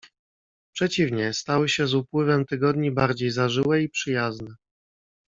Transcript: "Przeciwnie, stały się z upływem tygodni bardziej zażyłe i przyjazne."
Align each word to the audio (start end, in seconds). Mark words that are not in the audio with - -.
"Przeciwnie, 0.75 1.33
stały 1.33 1.69
się 1.69 1.87
z 1.87 1.93
upływem 1.93 2.45
tygodni 2.45 2.91
bardziej 2.91 3.31
zażyłe 3.31 3.81
i 3.81 3.89
przyjazne." 3.89 4.55